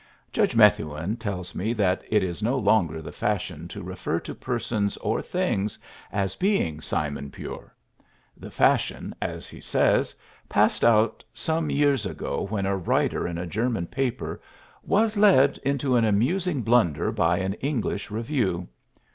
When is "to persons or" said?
4.21-5.21